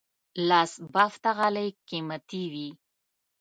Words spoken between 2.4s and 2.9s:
وي.